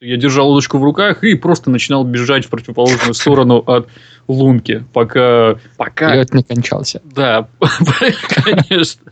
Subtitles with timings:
[0.00, 3.88] Я держал удочку в руках и просто начинал бежать в противоположную сторону от
[4.28, 5.56] лунки, пока...
[5.76, 6.14] пока...
[6.14, 7.02] Лед не кончался.
[7.04, 7.48] Да,
[8.28, 9.02] конечно.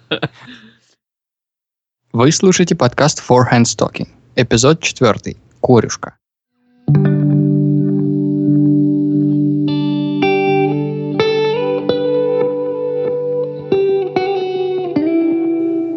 [2.12, 5.36] Вы слушаете подкаст Four Hands Talking, эпизод 4.
[5.60, 6.14] Корюшка.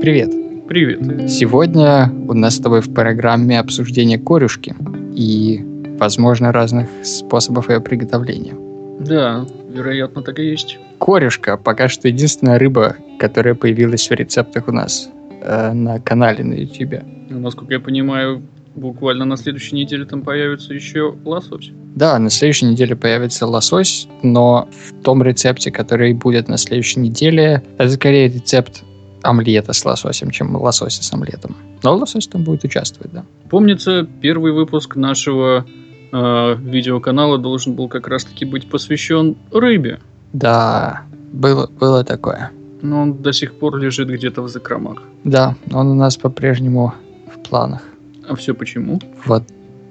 [0.02, 0.39] Привет.
[0.70, 1.32] Привет.
[1.32, 4.76] Сегодня у нас с тобой в программе обсуждение корюшки
[5.16, 5.66] и,
[5.98, 8.54] возможно, разных способов ее приготовления.
[9.00, 10.78] Да, вероятно, так и есть.
[11.00, 15.10] Корюшка пока что единственная рыба, которая появилась в рецептах у нас
[15.42, 17.02] э, на канале на YouTube.
[17.32, 18.44] Ну, насколько я понимаю,
[18.76, 21.72] буквально на следующей неделе там появится еще лосось.
[21.96, 27.64] Да, на следующей неделе появится лосось, но в том рецепте, который будет на следующей неделе,
[27.80, 28.84] это скорее рецепт
[29.24, 31.56] омлета с лососем, чем лосося с омлетом.
[31.84, 33.26] Но лосось там будет участвовать, да.
[33.50, 35.66] Помнится, первый выпуск нашего
[36.12, 40.00] э, видеоканала должен был как раз-таки быть посвящен рыбе.
[40.34, 41.04] Да,
[41.34, 42.52] было, было такое.
[42.82, 45.04] Но он до сих пор лежит где-то в закромах.
[45.24, 46.94] Да, он у нас по-прежнему
[47.34, 47.84] в планах.
[48.28, 49.02] А все почему?
[49.26, 49.44] Вот,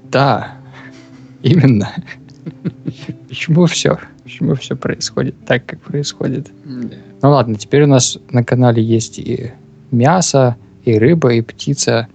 [0.05, 0.55] да,
[1.43, 1.89] именно.
[3.27, 3.99] Почему все?
[4.23, 6.49] Почему все происходит так, как происходит?
[6.65, 6.97] Да.
[7.21, 9.51] Ну ладно, теперь у нас на канале есть и
[9.91, 12.07] мясо, и рыба, и птица,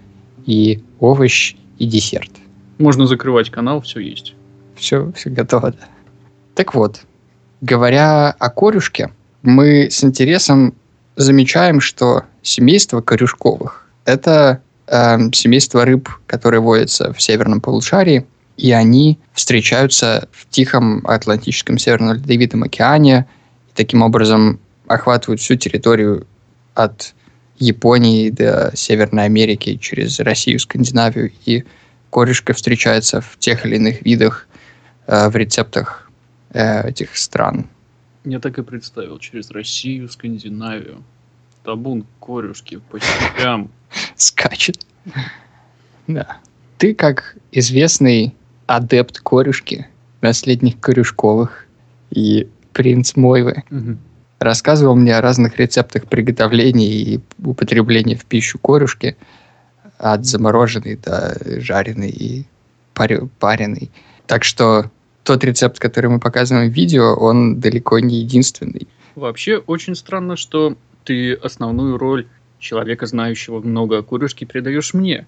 [0.46, 2.30] и овощ, и десерт.
[2.78, 4.34] Можно закрывать канал, все есть.
[4.76, 5.86] Все, все готово, да.
[6.54, 7.02] Так вот,
[7.60, 10.74] говоря о корюшке, мы с интересом
[11.16, 19.18] замечаем, что семейство корюшковых– это э, семейство рыб, которые водятся в северном полушарии, и они
[19.32, 23.26] встречаются в Тихом Атлантическом Северном Ледовитом океане,
[23.68, 26.26] и таким образом охватывают всю территорию
[26.74, 27.14] от
[27.58, 31.64] Японии до Северной Америки через Россию, Скандинавию, и
[32.10, 34.46] корешка встречается в тех или иных видах
[35.06, 36.10] э, в рецептах
[36.50, 37.68] э, этих стран.
[38.24, 41.02] Я так и представил, через Россию, Скандинавию.
[41.64, 43.70] Табун корюшки по степям.
[44.16, 44.86] Скачет.
[46.06, 46.38] Да.
[46.78, 48.34] Ты, как известный
[48.66, 49.86] адепт корюшки,
[50.20, 51.66] наследник корюшковых
[52.10, 53.98] и принц Мойвы, Мгм.
[54.38, 59.16] рассказывал мне о разных рецептах приготовления и употребления в пищу корюшки,
[59.98, 62.44] от замороженной до жареной и
[62.94, 63.90] пареной.
[64.26, 64.90] Так что
[65.22, 68.88] тот рецепт, который мы показываем в видео, он далеко не единственный.
[69.14, 72.26] Вообще, очень странно, что ты основную роль
[72.58, 75.26] человека, знающего много о курюшке, передаешь мне.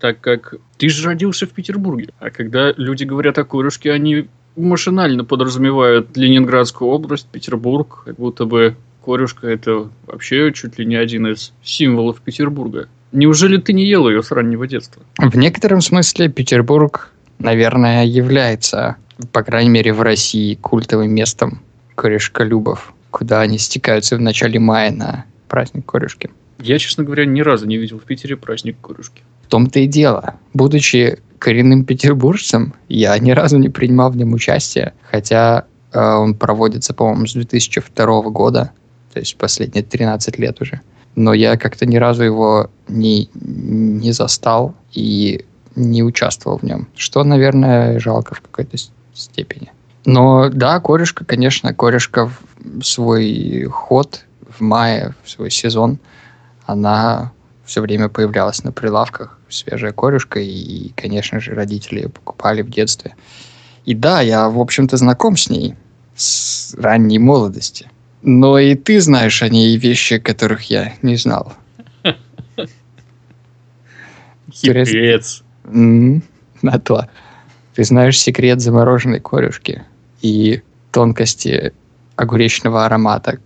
[0.00, 2.10] Так как ты же родился в Петербурге.
[2.18, 8.76] А когда люди говорят о курюшке, они машинально подразумевают Ленинградскую область, Петербург, как будто бы
[9.04, 12.88] корюшка это вообще чуть ли не один из символов Петербурга.
[13.12, 15.02] Неужели ты не ел ее с раннего детства?
[15.18, 18.96] В некотором смысле Петербург, наверное, является,
[19.32, 21.62] по крайней мере, в России культовым местом
[21.94, 26.30] корешколюбов, куда они стекаются в начале мая на праздник корюшки.
[26.58, 29.22] Я, честно говоря, ни разу не видел в Питере праздник корюшки.
[29.44, 30.34] В том-то и дело.
[30.54, 36.94] Будучи коренным петербуржцем, я ни разу не принимал в нем участие, хотя э, он проводится,
[36.94, 38.70] по-моему, с 2002 года,
[39.12, 40.80] то есть последние 13 лет уже.
[41.16, 45.44] Но я как-то ни разу его не, не застал и
[45.76, 48.78] не участвовал в нем, что, наверное, жалко в какой-то
[49.12, 49.70] степени.
[50.06, 55.98] Но да, корешка, конечно, корешка в свой ход в мае, в свой сезон,
[56.64, 57.32] она
[57.64, 63.14] все время появлялась на прилавках, свежая корюшка, и, конечно же, родители ее покупали в детстве.
[63.84, 65.74] И да, я, в общем-то, знаком с ней
[66.16, 67.90] с ранней молодости.
[68.22, 71.52] Но и ты знаешь о ней вещи, которых я не знал.
[74.52, 75.42] Хитрец.
[75.64, 76.22] М,
[76.62, 77.08] На то.
[77.74, 79.82] Ты знаешь секрет замороженной корюшки
[80.22, 81.72] и тонкости
[82.16, 83.38] огуречного аромата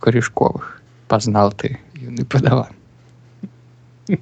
[0.00, 0.80] корешковых.
[1.08, 2.68] Познал ты, юный подаван.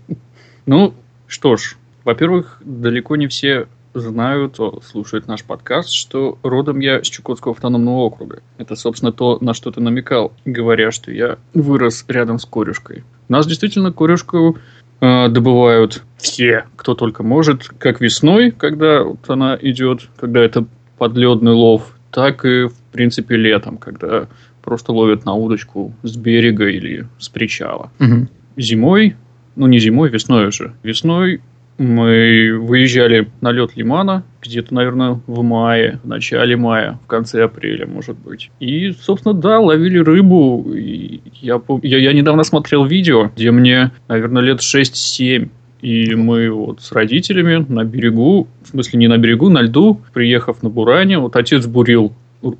[0.66, 0.94] Ну,
[1.28, 7.54] что ж, во-первых, далеко не все знают, слушают наш подкаст, что родом я с Чукотского
[7.54, 8.42] автономного округа.
[8.59, 13.04] Это, собственно, то, на что ты намекал, говоря, что я вырос рядом с корюшкой.
[13.28, 14.59] У нас действительно корюшку
[15.00, 20.66] э, добывают все, кто только может, как весной, когда вот она идет, когда это
[20.98, 24.27] подледный лов, так и, в принципе, летом, когда
[24.62, 28.28] просто ловят на удочку с берега или с причала Мгм.
[28.56, 29.15] зимой,
[29.56, 30.72] ну не зимой, весной уже.
[30.82, 31.41] Весной
[31.78, 37.86] мы выезжали на лед Лимана, где-то, наверное, в мае, в начале мая, в конце апреля,
[37.86, 38.50] может быть.
[38.60, 40.72] И, собственно, да, ловили рыбу.
[40.74, 45.50] И я, я, я недавно смотрел видео, где мне, наверное, лет 6-7.
[45.82, 50.62] И мы вот с родителями на берегу, в смысле не на берегу, на льду, приехав
[50.62, 52.12] на Буране, вот отец бурил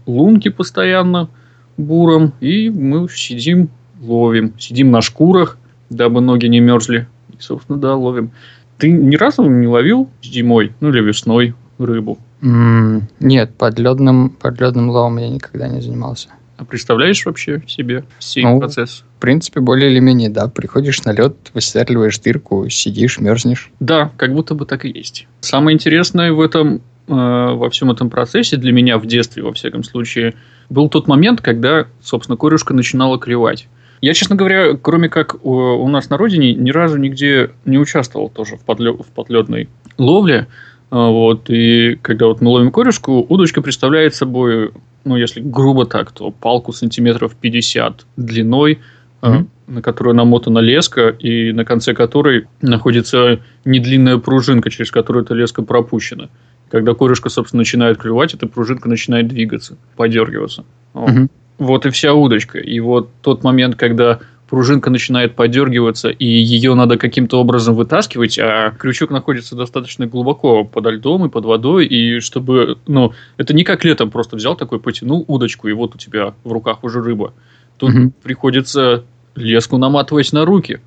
[0.07, 1.29] лунки постоянно
[1.77, 3.71] буром, и мы сидим,
[4.01, 4.53] ловим.
[4.59, 5.59] Сидим на шкурах,
[5.91, 7.07] дабы ноги не мерзли.
[7.31, 8.31] И, собственно, да, ловим.
[8.79, 12.19] Ты ни разу не ловил зимой, ну или весной рыбу?
[12.43, 16.29] М, Нет, подледным, подледным ловом я никогда не занимался.
[16.59, 19.05] А представляешь вообще себе сей Ну, процесс?
[19.19, 20.49] В принципе, более или менее, да.
[20.49, 23.71] Приходишь на лед, выстреливаешь дырку, сидишь, мерзнешь.
[23.81, 25.27] Да, как будто бы так и есть.
[25.41, 26.77] Самое интересное в этом,
[27.09, 30.35] э, во всем этом процессе, для меня в детстве, во всяком случае,
[30.71, 33.69] был тот момент, когда, собственно, корюшка начинала клевать.
[34.01, 38.57] Я, честно говоря, кроме как у, нас на родине, ни разу нигде не участвовал тоже
[38.57, 40.47] в, подлё- в подледной ловле.
[40.91, 44.71] А, Вот, и когда вот мы ловим корюшку, удочка представляет собой,
[45.05, 48.79] ну, если грубо так, то палку сантиметров 50 длиной,
[49.23, 49.49] Мгм.
[49.67, 55.63] на которую намотана леска, и на конце которой находится недлинная пружинка, через которую эта леска
[55.63, 56.29] пропущена.
[56.71, 60.65] Когда корюшка, собственно, начинает клювать, эта пружинка начинает двигаться, подергиваться.
[60.93, 61.11] Вот.
[61.59, 62.59] Вот и вся удочка.
[62.59, 68.71] И вот тот момент, когда пружинка начинает подергиваться, и ее надо каким-то образом вытаскивать, а
[68.71, 73.85] крючок находится достаточно глубоко подо льдом и под водой, и чтобы, ну, это не как
[73.85, 77.33] летом просто взял такой, потянул удочку, и вот у тебя в руках уже рыба.
[77.79, 78.13] Тут Мгм.
[78.23, 79.05] приходится
[79.35, 80.81] леску наматывать на руки.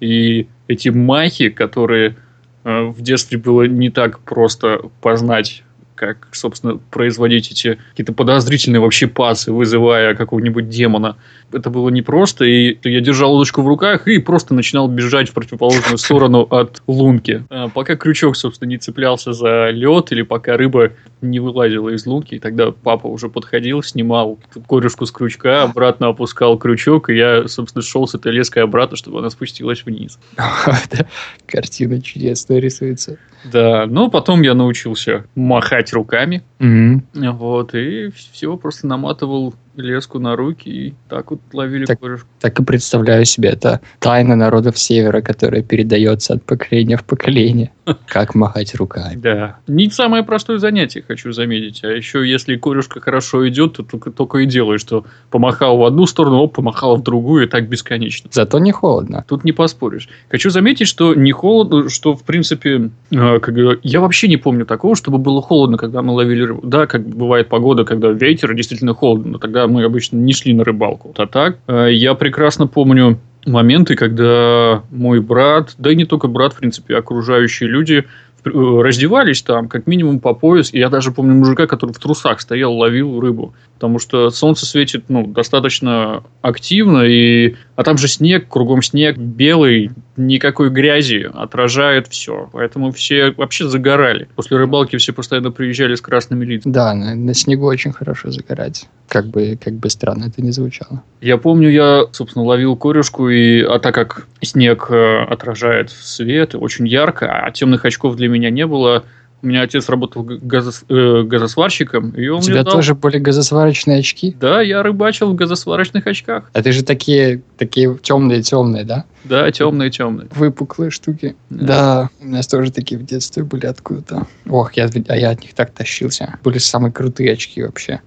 [0.00, 2.16] И эти махи, которые
[2.64, 9.06] э, в детстве было не так просто познать, как, собственно, производить эти какие-то подозрительные вообще
[9.06, 11.16] пасы, вызывая какого-нибудь демона.
[11.52, 15.98] Это было непросто, и я держал удочку в руках и просто начинал бежать в противоположную
[15.98, 17.44] сторону от лунки.
[17.50, 22.34] А, Пока крючок, собственно, не цеплялся за лед, или пока рыба не вылазила из лунки,
[22.34, 24.38] и тогда папа уже подходил, снимал
[24.68, 29.18] корюшку с крючка, обратно опускал крючок, и я, собственно, шел с этой леской обратно, чтобы
[29.18, 30.18] она спустилась вниз.
[31.46, 33.18] Картина чудесная рисуется.
[33.44, 37.06] Да, но потом я научился махать руками, Мгм.
[37.14, 42.28] вот, и все, просто наматывал леску на руки, и так вот ловили Так- корюшку.
[42.40, 47.72] Так и представляю себе, это тайна народов Севера, которая передается от поколения в поколение.
[48.06, 49.16] Как махать руками.
[49.16, 49.56] Да.
[49.66, 51.82] Не самое простое занятие, хочу заметить.
[51.84, 56.06] А еще, если корюшка хорошо идет, то только, только и делаешь, что помахал в одну
[56.06, 58.30] сторону, оп, помахал в другую, и так бесконечно.
[58.32, 59.24] Зато не холодно.
[59.26, 60.08] Тут не поспоришь.
[60.30, 64.94] Хочу заметить, что не холодно, что, в принципе, э, как я вообще не помню такого,
[64.94, 66.60] чтобы было холодно, когда мы ловили рыбу.
[66.64, 70.64] Да, как бывает погода, когда ветер, действительно холодно, но тогда мы обычно не шли на
[70.64, 71.14] рыбалку.
[71.16, 76.54] А так, э, я прекрасно помню моменты, когда мой брат, да и не только брат,
[76.54, 78.04] в принципе, окружающие люди
[78.44, 80.72] раздевались там, как минимум по пояс.
[80.72, 83.54] И я даже помню мужика, который в трусах стоял, ловил рыбу.
[83.74, 87.56] Потому что солнце светит, ну, достаточно активно, и...
[87.74, 92.48] а там же снег, кругом снег, белый, никакой грязи, отражает все.
[92.52, 94.28] Поэтому все вообще загорали.
[94.36, 96.72] После рыбалки все постоянно приезжали с красными лицами.
[96.72, 98.88] Да, на, на снегу очень хорошо загорать.
[99.08, 101.02] Как бы, как бы странно это не звучало.
[101.20, 106.86] Я помню, я, собственно, ловил корюшку, и, а так как снег э, отражает свет, очень
[106.86, 109.04] ярко, а темных очков для меня не было,
[109.42, 112.74] у меня отец работал газос- э, газосварщиком, и он У тебя дал...
[112.74, 114.36] тоже были газосварочные очки?
[114.38, 116.50] Да, я рыбачил в газосварочных очках.
[116.52, 119.04] А ты же такие, такие темные-темные, да?
[119.24, 120.28] Да, темные-темные.
[120.34, 121.34] Выпуклые штуки.
[121.50, 121.66] Да.
[121.66, 124.26] Да, у меня тоже такие в детстве были откуда-то.
[124.48, 126.38] Ох, я, а я от них так тащился.
[126.44, 128.00] Были самые крутые очки вообще.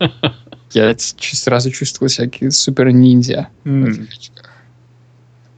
[0.72, 4.50] Я сразу чувствовал себя как супер ниндзя в этих очках.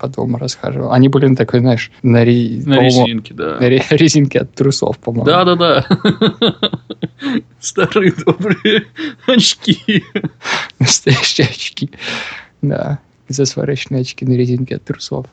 [0.02, 0.90] По дому расхаживал.
[0.92, 3.60] Они были на такой, знаешь, на, ре- На резинке, да.
[3.60, 5.24] на ре- резинке от трусов, по-моему.
[5.26, 5.86] Да-да-да.
[7.60, 8.86] Старые добрые
[9.28, 10.02] очки.
[10.80, 11.90] Настоящие очки.
[12.62, 15.26] Да, засварочные очки на резинке от трусов.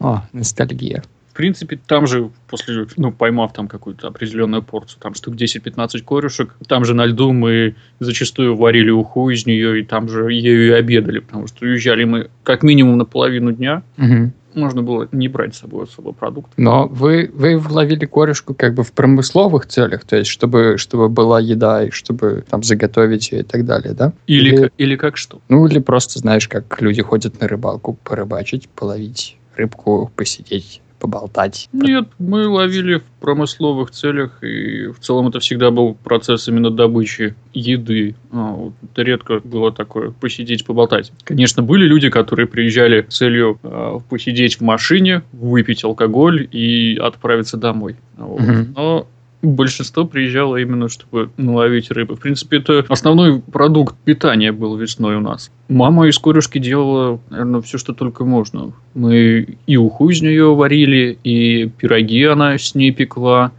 [0.00, 1.04] О, ностальгия.
[1.32, 6.54] В принципе, там же, после, ну, поймав там какую-то определенную порцию, там штук 10-15 корюшек,
[6.68, 10.70] там же на льду мы зачастую варили уху из нее, и там же ею и
[10.72, 14.34] обедали, потому что уезжали мы как минимум на половину дня, Мгм.
[14.52, 16.52] можно было не брать с собой особо продукт.
[16.58, 21.40] Но вы, вы ловили корешку как бы в промысловых целях, то есть чтобы, чтобы была
[21.40, 24.12] еда и чтобы там заготовить ее и так далее, да?
[24.26, 25.40] Или, Или- ка- или как что?
[25.48, 31.68] Ну или просто, знаешь, как люди ходят на рыбалку, порыбачить, половить рыбку, посидеть, поболтать.
[31.72, 37.34] Нет, мы ловили в промысловых целях, и в целом это всегда был процесс именно добычи
[37.52, 38.14] еды.
[38.30, 41.10] А, вот это редко было такое посидеть, поболтать.
[41.24, 47.56] Конечно, были люди, которые приезжали с целью а, посидеть в машине, выпить алкоголь и отправиться
[47.56, 47.96] домой.
[48.16, 48.40] Вот.
[48.40, 48.74] Мгм.
[48.76, 49.08] Но
[49.42, 52.16] большинство приезжало именно, чтобы наловить рыбы.
[52.16, 55.50] В принципе, это основной продукт питания был весной у нас.
[55.68, 58.72] Мама из корюшки делала, наверное, все, что только можно.
[58.94, 63.52] Мы и уху из нее варили, и пироги она с ней пекла,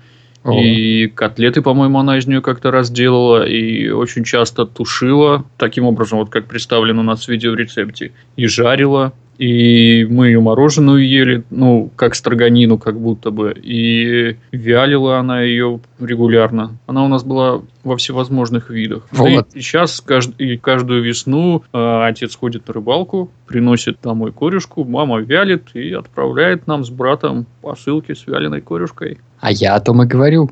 [0.44, 0.60] о.
[0.60, 6.20] И котлеты, по-моему, она из нее как-то раз делала и очень часто тушила, таким образом,
[6.20, 9.14] вот как представлено у нас в видеорецепте, и жарила.
[9.38, 13.54] И мы ее мороженую ели, ну, как строганину, как будто бы.
[13.54, 16.78] И вялила она ее регулярно.
[16.88, 19.08] Она у нас была во всевозможных видах.
[19.12, 19.48] Вот.
[19.54, 20.32] И сейчас кажд...
[20.38, 26.68] и каждую весну э, отец ходит на рыбалку, приносит домой корюшку, мама вялит и отправляет
[26.68, 29.20] нам с братом посылки с вяленой корюшкой.
[29.40, 30.50] А я о том и говорю.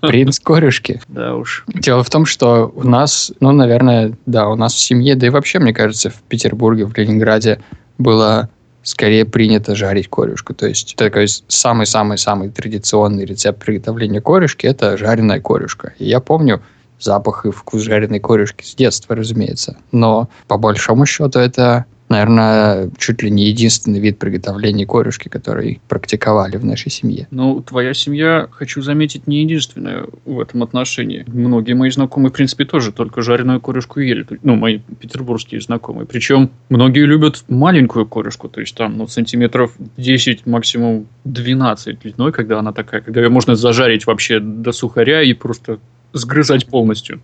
[0.00, 1.00] Принц корюшки.
[1.08, 1.64] Да уж.
[1.68, 5.30] Дело в том, что у нас, ну, наверное, да, у нас в семье, да и
[5.30, 7.60] вообще, мне кажется, в Петербурге, в Ленинграде
[7.98, 8.48] было
[8.82, 10.54] скорее принято жарить корюшку.
[10.54, 15.94] То есть такой самый-самый-самый традиционный рецепт приготовления корюшки– это жареная корюшка.
[15.98, 16.62] И я помню
[17.00, 19.76] запах и вкус жареной корюшки с детства, разумеется.
[19.92, 26.56] Но по большому счету это наверное, чуть ли не единственный вид приготовления корюшки, который практиковали
[26.56, 27.26] в нашей семье.
[27.30, 31.24] Ну, твоя семья, хочу заметить, не единственная в этом отношении.
[31.26, 34.26] Многие мои знакомые, в принципе, тоже только жареную корюшку ели.
[34.42, 36.06] Ну, мои петербургские знакомые.
[36.06, 42.58] Причем многие любят маленькую корюшку, то есть там, ну, сантиметров 10, максимум 12 длиной, когда
[42.58, 45.78] она такая, когда ее можно зажарить вообще до сухаря и просто
[46.12, 47.20] сгрызать полностью.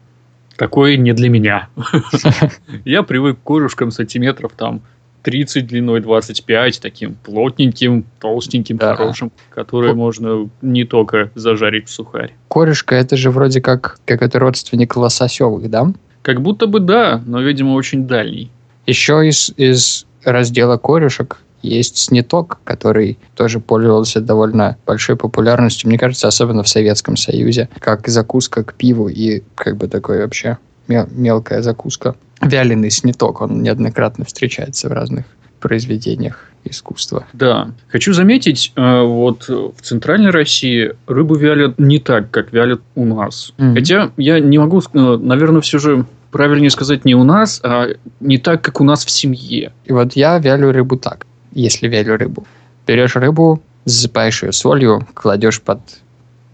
[0.63, 1.69] Такое не для меня.
[2.85, 4.83] Я привык к корюшкам сантиметров там
[5.25, 8.95] 30 длиной, 25, таким плотненьким, толстеньким, да.
[8.95, 12.35] хорошим, которые можно не только зажарить в сухарь.
[12.49, 15.93] Корюшка это же вроде как какой-то родственник лососевых, да?
[16.23, 18.49] Как будто бы да, но, видимо, очень дальний.
[18.87, 26.29] Еще из, из раздела корюшек есть сниток, который тоже пользовался довольно большой популярностью, мне кажется,
[26.29, 32.17] особенно в Советском Союзе, как закуска к пиву и как бы такой вообще мелкая закуска.
[32.41, 35.25] Вяленый сниток, он неоднократно встречается в разных
[35.61, 37.27] произведениях искусства.
[37.33, 37.71] Да.
[37.89, 43.53] Хочу заметить, э, вот в Центральной России рыбу вялят не так, как вялят у нас.
[43.59, 43.75] Mm-hmm.
[43.75, 47.89] Хотя я не могу, э, наверное, все же правильнее сказать не у нас, а
[48.21, 49.73] не так, как у нас в семье.
[49.85, 52.47] И вот я вялю рыбу так если вялю рыбу.
[52.87, 55.81] Берешь рыбу, засыпаешь ее солью, кладешь под,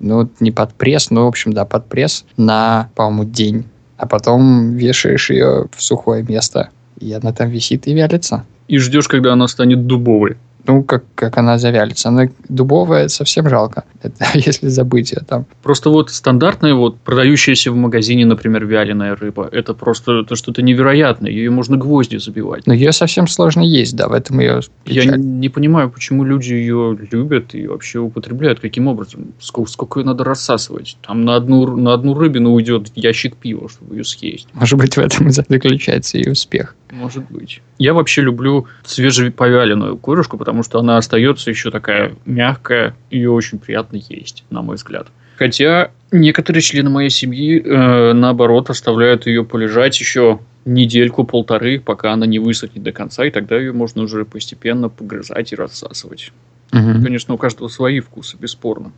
[0.00, 3.64] ну, не под пресс, но, в общем, да, под пресс на, по-моему, день.
[3.97, 8.45] А потом вешаешь ее в сухое место, и она там висит и вялится.
[8.69, 10.37] И ждешь, когда она станет дубовой
[10.67, 12.09] ну, как, как она завялится.
[12.09, 15.47] Она дубовая, совсем жалко, это, если забыть ее там.
[15.62, 21.31] Просто вот стандартная, вот продающаяся в магазине, например, вяленая рыба, это просто это что-то невероятное.
[21.31, 22.67] Ее можно гвозди забивать.
[22.67, 25.07] Но ее совсем сложно есть, да, в этом ее печаль.
[25.07, 29.33] Я не понимаю, почему люди ее любят и вообще употребляют, каким образом.
[29.41, 30.97] Сколько, сколько ее надо рассасывать.
[31.07, 34.49] Там на одну, на одну рыбину уйдет ящик пива, чтобы ее съесть.
[34.53, 36.75] Может быть, в этом и заключается ее успех.
[36.90, 37.61] Может быть.
[37.78, 43.97] Я вообще люблю свежеповяленную корюшку, потому что она остается еще такая мягкая, ее очень приятно
[43.97, 45.09] есть, на мой взгляд.
[45.37, 52.38] Хотя некоторые члены моей семьи, э, наоборот, оставляют ее полежать еще недельку-полторы, пока она не
[52.38, 56.33] высохнет до конца, и тогда ее можно уже постепенно погрызать и рассасывать.
[56.73, 57.04] Угу.
[57.04, 58.92] Конечно, у каждого свои вкусы, бесспорно.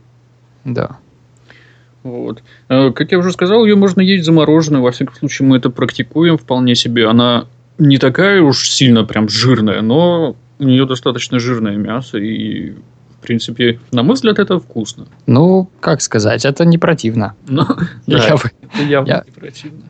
[0.65, 0.97] Да.
[2.03, 2.41] Вот.
[2.69, 4.83] Э, как я уже сказал, ее можно есть замороженную.
[4.83, 7.07] Во всяком случае, мы это практикуем вполне себе.
[7.07, 13.23] Она не такая уж сильно прям жирная, но у нее достаточно жирное мясо, и, в
[13.23, 15.07] принципе, на мой взгляд, это вкусно.
[15.25, 17.35] Ну, как сказать, это не противно.
[17.47, 17.65] Ну,
[18.07, 19.83] да, я, это явно я, не противно.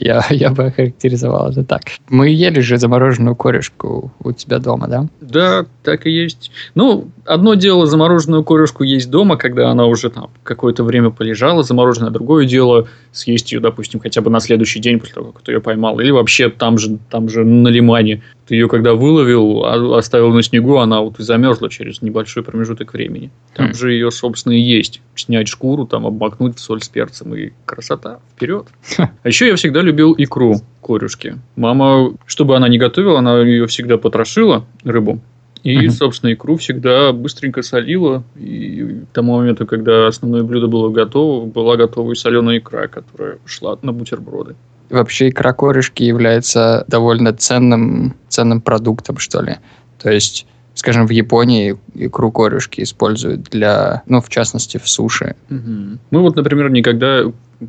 [0.00, 1.82] Я, я бы охарактеризовал это так.
[2.08, 5.06] Мы ели же замороженную корешку у тебя дома, да?
[5.20, 6.50] Да, так и есть.
[6.74, 12.10] Ну, одно дело замороженную корешку есть дома, когда она уже там какое-то время полежала замороженная,
[12.10, 15.60] другое дело съесть ее, допустим, хотя бы на следующий день после того, как ты ее
[15.60, 18.22] поймал, или вообще там же, там же на лимане.
[18.50, 22.92] Ты ее когда выловил, а, оставил на снегу, она вот и замерзла через небольшой промежуток
[22.92, 23.30] времени.
[23.54, 23.74] Там хм.
[23.74, 25.00] же ее, собственно, и есть.
[25.14, 28.66] Снять шкуру, там обмакнуть в соль с перцем, и красота, вперед.
[28.98, 31.36] А еще я всегда любил икру корюшки.
[31.54, 35.20] Мама, чтобы она не готовила, она ее всегда потрошила, рыбу.
[35.62, 35.90] И, uh-huh.
[35.90, 38.24] собственно, икру всегда быстренько солила.
[38.34, 43.38] И к тому моменту, когда основное блюдо было готово, была готова и соленая икра, которая
[43.44, 44.56] шла на бутерброды.
[44.90, 49.56] Вообще икра корешки является довольно ценным, ценным продуктом, что ли.
[50.02, 55.36] То есть, скажем, в Японии икру корешки используют для, ну, в частности, в суши.
[55.48, 55.98] Угу.
[56.10, 57.22] Мы вот, например, никогда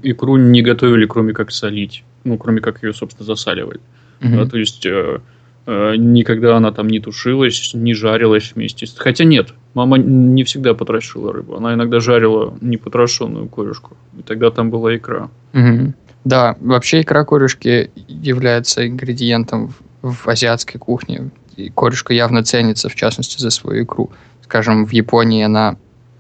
[0.04, 2.04] икру не готовили, кроме как солить.
[2.24, 3.80] Ну, кроме как ее, собственно, засаливали.
[4.22, 4.36] Угу.
[4.36, 4.86] Да, то есть...
[4.86, 5.20] Э,
[5.68, 8.88] Э, никогда она там не тушилась, не жарилась вместе.
[8.98, 11.56] Хотя нет, мама не всегда потрошила рыбу.
[11.56, 13.96] Она иногда жарила непотрошенную корюшку.
[14.18, 15.30] И тогда там была икра.
[15.54, 15.94] Мгм.
[16.24, 21.30] Да, вообще икра корюшки является ингредиентом в, в азиатской кухне.
[21.56, 24.12] И корюшка явно ценится, в частности, за свою икру.
[24.44, 25.78] Скажем, в Японии она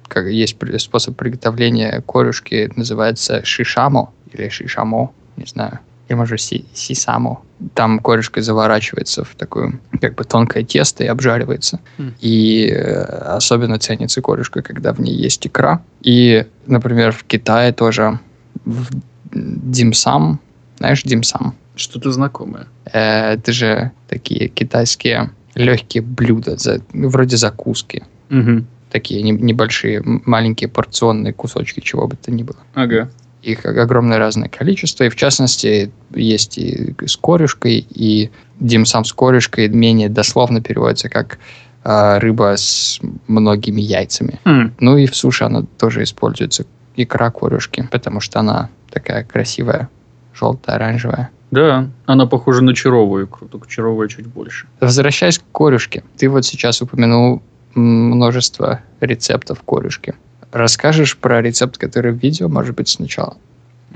[0.07, 5.79] как есть способ приготовления корюшки, называется шишамо или шишамо, не знаю.
[6.09, 7.41] Или, может, си- сисамо.
[7.73, 11.79] Там корюшка заворачивается в такое как бы тонкое тесто и обжаривается.
[11.97, 12.15] Мгм.
[12.19, 13.03] И э,
[13.37, 15.81] особенно ценится корюшка, когда в ней есть икра.
[16.01, 18.19] И, например, в Китае тоже
[18.65, 18.89] в
[19.33, 20.39] димсам,
[20.77, 22.67] знаешь, димсам, Что-то знакомое.
[22.91, 28.03] Э, это же такие китайские легкие блюда, за- вроде закуски.
[28.29, 28.67] Мгм.
[28.91, 32.57] Такие не- небольшие, маленькие порционные кусочки, чего бы то ни было.
[32.73, 33.09] Ага.
[33.41, 39.69] Их огромное разное количество, и в частности есть и с корюшкой, и димсам с корюшкой
[39.69, 41.39] менее дословно переводится как
[41.83, 44.39] а, рыба с многими яйцами.
[44.45, 44.73] Хм.
[44.79, 49.89] Ну и в суше она тоже используется, икра корюшки, потому что она такая красивая,
[50.33, 51.29] желтая, оранжевая.
[51.51, 54.67] Да, она похожа на чаровую икру, только чаровая чуть больше.
[54.79, 57.41] Возвращаясь к корюшке, ты вот сейчас упомянул
[57.75, 60.15] множество рецептов корюшки.
[60.51, 63.37] Расскажешь про рецепт, который в видео, может быть, сначала?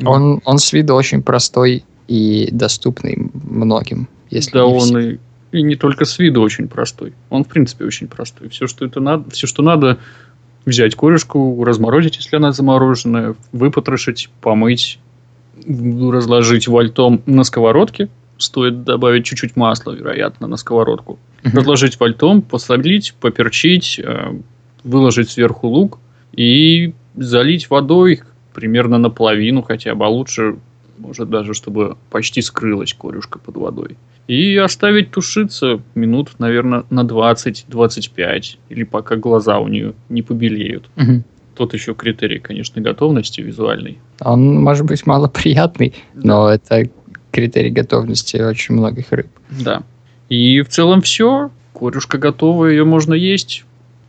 [0.04, 4.08] Он, он с виду очень простой и доступный многим.
[4.30, 5.18] Если да, не он и,
[5.52, 7.14] и не только с виду очень простой.
[7.30, 8.50] Он, в принципе, очень простой.
[8.50, 10.00] Все, что это надо, все, что надо,
[10.66, 15.00] взять корюшку, разморозить, если она замороженная, выпотрошить, помыть,
[15.66, 18.10] разложить вальтом на сковородке.
[18.38, 21.18] Стоит добавить чуть-чуть масла, вероятно, на сковородку.
[21.44, 21.58] Мгм.
[21.58, 24.34] Разложить вальтом, посолить, поперчить, э,
[24.84, 26.00] выложить сверху лук
[26.34, 28.22] и залить водой
[28.54, 30.58] примерно наполовину хотя бы, а лучше,
[30.98, 33.98] может даже, чтобы почти скрылась корюшка под водой.
[34.28, 40.90] И оставить тушиться минут, наверное, на 20-25, или пока глаза у нее не побелеют.
[40.96, 41.24] Мгм.
[41.56, 44.00] Тот еще критерий, конечно, готовности визуальной.
[44.20, 46.90] Он может быть малоприятный, но это
[47.32, 49.28] критерий готовности очень многих рыб.
[49.50, 49.84] Да.
[50.30, 51.52] И в целом все.
[51.74, 53.64] Корюшка готова, ее можно есть.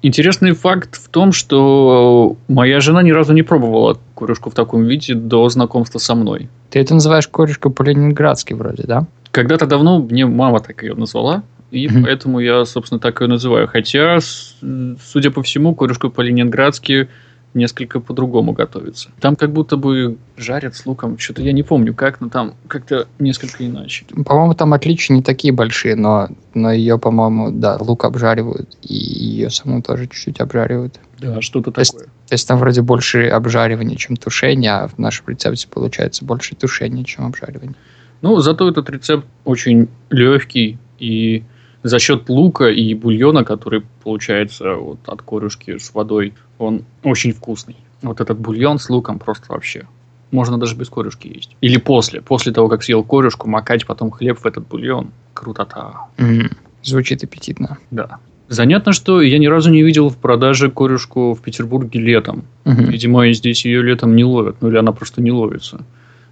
[0.06, 5.14] Интересный факт в том, что моя жена ни разу не пробовала корюшку в таком виде
[5.14, 6.48] до знакомства со мной.
[6.70, 9.08] Ты это называешь корюшку по-ленинградски вроде, да?
[9.32, 11.42] Когда-то давно мне мама так ее назвала,
[11.72, 12.04] и Мгм.
[12.04, 13.66] поэтому я, собственно, так ее называю.
[13.66, 17.08] Хотя, судя по всему, корюшка по-ленинградски
[17.56, 19.10] несколько по-другому готовится.
[19.20, 21.18] Там как будто бы жарят с луком.
[21.18, 24.04] Что-то я не помню как, но там как-то несколько иначе.
[24.24, 29.50] По-моему, там отличия не такие большие, но, но ее, по-моему, да, лук обжаривают, и ее
[29.50, 31.00] саму тоже чуть-чуть обжаривают.
[31.18, 32.06] Да, что-то То есть- такое.
[32.28, 37.04] То есть там вроде больше обжаривания, чем тушения, а в нашем рецепте получается больше тушения,
[37.04, 37.74] чем обжаривания.
[38.22, 41.44] Ну, зато этот рецепт очень легкий, и
[41.86, 47.76] за счет лука и бульона, который получается вот от корюшки с водой, он очень вкусный.
[48.02, 49.86] Вот этот бульон с луком просто вообще.
[50.32, 51.56] Можно даже без корюшки есть.
[51.60, 52.20] Или после.
[52.20, 55.10] После того, как съел корюшку, макать потом хлеб в этот бульон.
[55.34, 55.92] Крутота.
[56.18, 56.50] М,
[56.82, 57.78] Звучит аппетитно.
[57.90, 58.18] Да.
[58.48, 62.44] Занятно, что я ни разу не видел в продаже корюшку в Петербурге летом.
[62.64, 62.84] Мгм.
[62.90, 64.56] Видимо, здесь ее летом не ловят.
[64.60, 65.84] Ну, или она просто не ловится.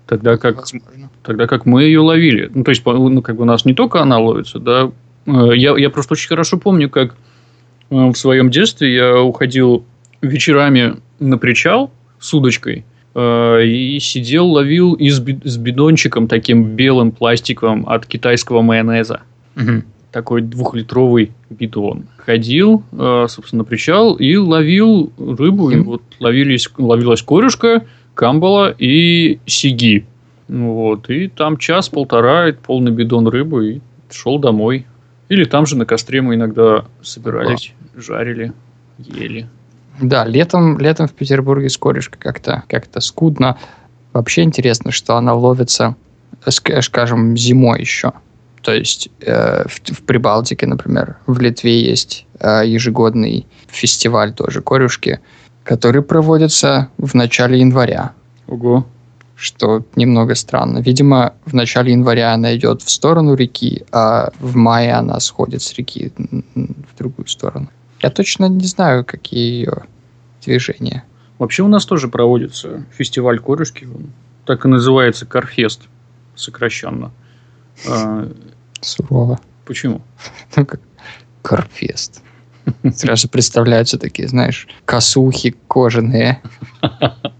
[0.07, 1.09] Тогда как Возможно.
[1.23, 2.51] тогда как мы ее ловили.
[2.55, 4.90] Ну, то есть, ну, как бы у нас не только она ловится, да.
[5.27, 7.15] Э, Я, я просто очень хорошо помню, как
[7.91, 9.85] э, в своем детстве я уходил
[10.23, 12.85] вечерами на причал с удочкой
[13.15, 19.21] э, и сидел, ловил и с, би- с бидончиком таким белым пластиковым от китайского майонеза.
[19.55, 19.85] Мгм.
[20.13, 22.05] Такой двухлитровый бидон.
[22.19, 22.85] Ходил,
[23.29, 25.71] собственно, на причал и ловил рыбу.
[25.71, 27.85] И вот ловились, ловилась корюшка,
[28.15, 30.07] камбала и сиги.
[30.47, 31.11] Вот.
[31.11, 33.81] И там час-полтора, полный бидон рыбы, и
[34.13, 34.87] шел домой.
[35.29, 38.53] Или там же на костре мы иногда собирались, жарили,
[38.99, 39.49] ели.
[40.01, 43.59] Да, летом, летом в Петербурге с корешкой как-то как скудно.
[44.13, 45.97] Вообще интересно, что она ловится,
[46.47, 48.13] ск- скажем, зимой еще.
[48.63, 55.21] То есть э, в, в Прибалтике, например, в Литве есть э, ежегодный фестиваль тоже корюшки,
[55.65, 58.13] который проводится в начале января,
[58.47, 58.87] Ого.
[59.45, 60.79] Что немного странно.
[60.79, 65.75] Видимо, в начале января она идет в сторону реки, а в мае она сходит с
[65.75, 66.13] реки
[66.55, 67.69] в другую сторону.
[68.03, 69.83] Я точно не знаю, какие ее
[70.43, 71.05] движения.
[71.39, 73.87] Вообще у нас тоже проводится фестиваль корюшки.
[74.47, 75.83] Так и называется Карфест,
[76.35, 77.13] сокращенно.
[77.87, 78.27] А,
[78.81, 79.41] Сурово.
[79.67, 80.01] почему?
[80.57, 80.81] Ну, как
[81.43, 82.23] Карфест.
[82.95, 86.41] Сразу представляются такие, знаешь, косухи кожаные,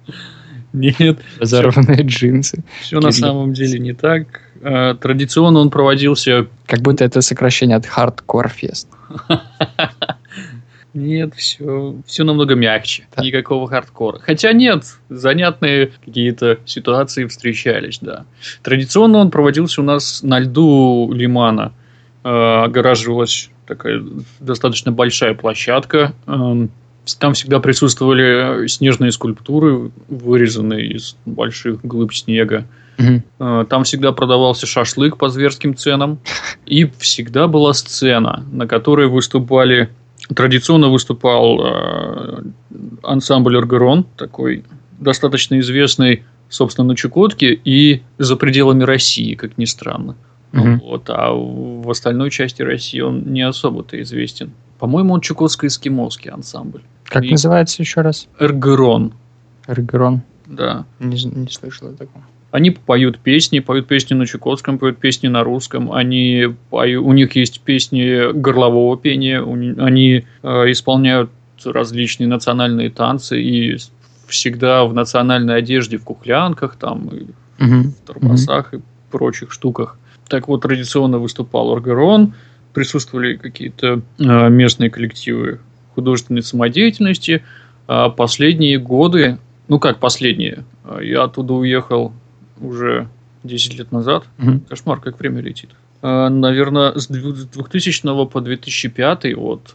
[0.75, 2.63] Нет, разорванные джинсы.
[2.83, 3.27] все на Кирилл.
[3.29, 4.43] самом деле не так.
[4.61, 6.49] Э, Традиционно он проводился...
[6.67, 8.89] Как будто это сокращение от Hardcore Fest.
[10.95, 13.07] Нет, все, все намного мягче.
[13.17, 13.25] Да.
[13.25, 14.21] Никакого хардкора.
[14.21, 18.27] Хотя нет, занятные какие-то ситуации встречались, да.
[18.63, 21.73] Традиционно он проводился у нас на льду Лимана.
[22.23, 24.03] Э, Огораживалась такая
[24.39, 26.13] достаточно большая площадка.
[26.29, 26.71] Эм,
[27.19, 32.67] Там всегда присутствовали снежные скульптуры, вырезанные из больших глыб снега.
[32.99, 36.19] Э, Там всегда продавался шашлык по зверским ценам.
[36.67, 39.91] И всегда была сцена, на которой выступали...
[40.35, 42.43] Традиционно выступал э,
[43.03, 44.65] ансамбль «Эргерон», такой
[44.99, 50.17] достаточно известный, собственно, на Чукотке и за пределами России, как ни странно.
[50.53, 50.79] Мгм.
[50.79, 54.53] Вот, а в остальной части России он не особо-то известен.
[54.79, 56.83] По-моему, он чукотско-эскимосский ансамбль.
[57.05, 58.29] Как И- называется еще раз?
[58.39, 59.13] «Эргерон»,
[59.67, 60.23] Регрон.
[60.47, 60.85] да.
[61.01, 62.23] Не, не слышал о таком.
[62.51, 65.91] Они поют песни, поют песни на чукотском, поют песни на русском.
[65.93, 71.31] Они пою- у них есть песни горлового пения, у ни- они э, исполняют
[71.65, 73.77] различные национальные танцы и
[74.29, 77.27] всегда в национальной одежде, в кухлянках, там, и
[77.59, 77.91] Мгм.
[77.91, 78.79] в торбасах и
[79.11, 79.99] прочих штуках.
[80.29, 82.35] Так вот, традиционно выступал Оргерон,
[82.73, 85.59] присутствовали какие-то э, местные коллективы
[85.95, 87.43] художественной самодеятельности.
[87.87, 92.13] А последние годы, ну как последние, а я оттуда уехал
[92.61, 93.09] уже
[93.43, 94.25] 10 лет назад.
[94.39, 94.61] Мгм.
[94.61, 95.71] Кошмар, как время летит.
[96.03, 99.71] Наверное, с дву- с 2000 по 2005, вот,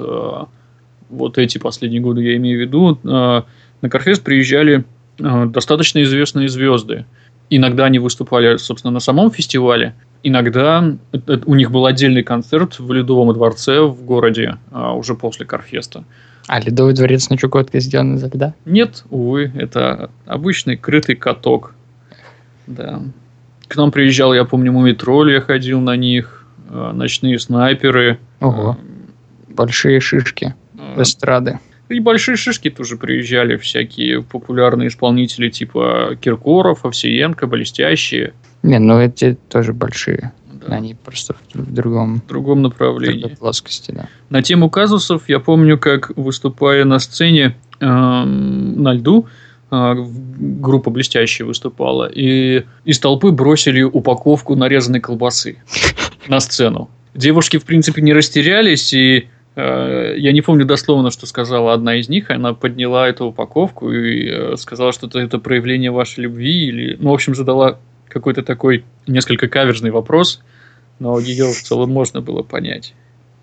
[1.10, 3.46] вот эти последние годы я имею в виду, на
[3.90, 4.86] Карфест приезжали
[5.18, 7.06] достаточно известные звезды.
[7.50, 12.80] Иногда они выступали, собственно, на самом фестивале, иногда э, э, у них был отдельный концерт
[12.80, 16.04] в Ледовом дворце в городе а, уже после Карфеста.
[16.48, 18.54] А, Ледовый дворец на Чукотке сделан из льда?
[18.66, 21.74] Нет, увы, это обычный крытый каток.
[22.68, 23.02] Да.
[23.68, 28.20] К нам приезжал, я помню, Мумитроль, я ходил на них, э, ночные снайперы.
[28.40, 28.78] Ого.
[29.48, 30.56] Большие шишки
[30.98, 31.60] эстрады.
[31.90, 38.34] И большие шишки тоже приезжали, всякие популярные исполнители типа Киркоров, Овсиенко, Блестящие.
[38.64, 40.32] Не, ну эти тоже большие.
[40.68, 43.22] Да, Они просто в, в другом в другом в направлении.
[43.22, 44.08] другой плоскости, да.
[44.30, 49.28] На тему казусов я помню, как выступая на сцене эм, на льду,
[49.72, 55.58] э, в- группа блестящая выступала, и из толпы бросили упаковку нарезанной колбасы
[56.28, 56.90] на сцену.
[57.16, 59.24] Девушки, в принципе, не растерялись, и э,
[59.60, 62.30] я не помню дословно, что сказала одна из них.
[62.30, 66.68] Она подняла эту упаковку и э, сказала, что это, это проявление вашей любви.
[66.68, 70.42] Или, ну, в общем, задала какой-то такой несколько каверзный вопрос,
[71.00, 72.94] но ее в целом можно было понять.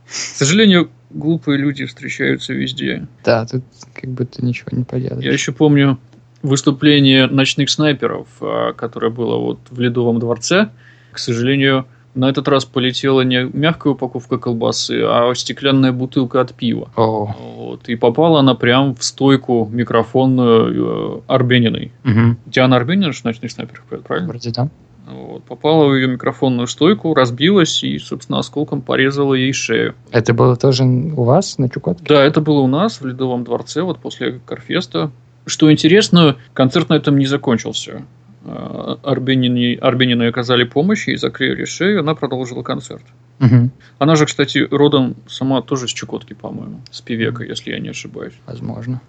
[0.06, 3.06] К сожалению, глупые люди встречаются везде.
[3.24, 5.24] Да, тут как будто ничего не поделаешь.
[5.24, 5.98] Я еще помню
[6.42, 10.68] выступление ночных снайперов, а, которое было вот в Ледовом дворце.
[11.10, 16.90] К сожалению, на этот раз полетела не мягкая упаковка колбасы, а стеклянная бутылка от пива.
[16.96, 17.88] О, Вот.
[17.88, 21.92] И попала она прям в стойку микрофонную э, Арбениной.
[22.04, 22.38] мгм.
[22.46, 24.28] Диана Арбенина ночных снайперах поет, правильно?
[24.28, 24.68] вроде да.
[25.06, 25.44] Вот.
[25.44, 29.94] Попала в ее микрофонную стойку, разбилась и, собственно, осколком порезала ей шею.
[30.10, 32.04] Это было тоже у вас на Чукотке?
[32.08, 35.12] Да, это было у нас в Ледовом дворце, вот после Карфеста.
[35.44, 38.02] Что интересно, концерт на этом не закончился.
[38.48, 43.02] А, Арбенине, Арбениной оказали помощь, ей закрыли шею, она продолжила концерт.
[43.40, 43.72] Мгм.
[43.98, 48.34] Она же, кстати, родом сама тоже с Чукотки, по-моему, с Певека, если я не ошибаюсь.
[48.46, 49.00] Возможно.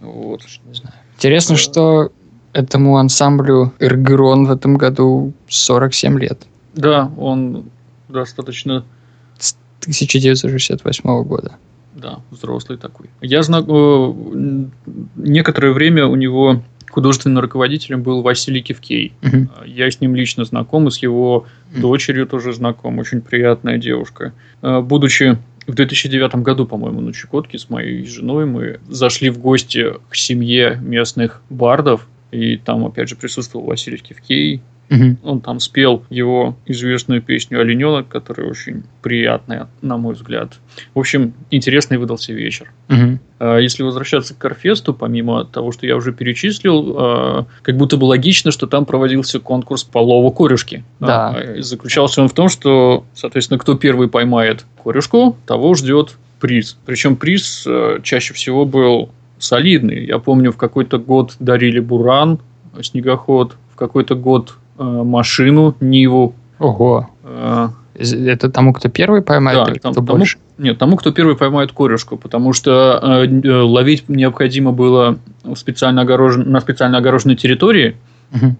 [0.00, 0.42] Вот.
[0.66, 0.94] Не знаю.
[1.16, 1.56] Интересно, Э.
[1.56, 2.10] что
[2.54, 6.46] этому ансамблю Эргерон в этом году 47 лет.
[6.74, 7.64] Да, он
[8.08, 8.82] достаточно
[9.80, 11.52] 1968 года.
[11.94, 13.08] Да, взрослый такой.
[13.20, 14.64] Я знаю, э,
[15.16, 16.62] некоторое время у него
[17.00, 19.12] художественным руководителем был Василий Кивкей.
[19.20, 19.50] Мгм.
[19.66, 21.82] Я с ним лично знаком, и с его Мгм.
[21.82, 22.98] дочерью тоже знаком.
[22.98, 24.32] Очень приятная девушка.
[24.62, 29.92] Э, Будучи в 2009 году, по-моему, на Чукотке с моей женой, мы зашли в гости
[30.08, 32.08] к семье местных бардов.
[32.32, 34.62] И там, опять же, присутствовал Василий Кивкей.
[34.88, 35.18] Мгм.
[35.24, 40.54] Он там спел его известную песню «Олененок», которая очень приятная, на мой взгляд.
[40.94, 42.72] В общем, интересный выдался вечер.
[43.38, 48.04] А Если возвращаться к Карфесту, помимо того, что я уже перечислил, а, как будто бы
[48.04, 50.84] логично, что там проводился конкурс по лову корюшки.
[51.00, 51.34] Да.
[51.36, 56.78] А, Заключался он в том, что, соответственно, кто первый поймает корюшку, того ждет приз.
[56.86, 57.66] Причем приз
[58.02, 60.06] чаще всего был солидный.
[60.06, 62.38] Я помню, в какой-то год дарили буран,
[62.80, 66.34] снегоход, в какой-то год машину, Ниву.
[66.58, 67.08] Ого.
[67.24, 70.36] Э, Это тому, кто первый поймает, Да, или там- кто тому- больше?
[70.58, 76.00] Нет, тому, кто первый поймает корюшку, потому что э, э, ловить необходимо было в специально
[76.04, 77.96] огорожен- на специально огороженной территории,
[78.32, 78.56] Мгм.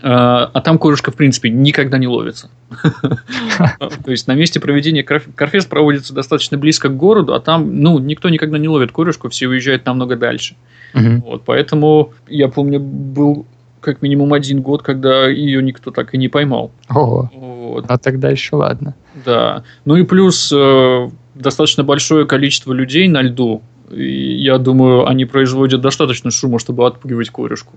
[0.00, 2.48] А, а там корюшка, в принципе, никогда не ловится.
[3.78, 8.28] То есть на месте проведения Карфест проводится достаточно близко к городу, а там, ну, никто
[8.28, 10.54] никогда не ловит корюшку, все уезжают намного дальше.
[10.94, 13.44] Вот, поэтому я помню, был
[13.80, 16.70] как минимум один год, когда ее никто так и не поймал.
[16.88, 17.30] Ого.
[17.34, 17.84] Вот.
[17.88, 18.94] А тогда еще ладно.
[19.24, 19.64] Да.
[19.84, 23.62] Ну и плюс э, достаточно большое количество людей на льду.
[23.90, 27.74] И я думаю, они производят достаточно шума, чтобы отпугивать корешку.